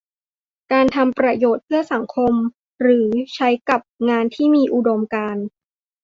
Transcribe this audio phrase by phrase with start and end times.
[0.71, 2.33] การทำประโยชน์เพื่อสังคม
[2.81, 5.45] หรือใช้กับงานที่มีอุดมการณ์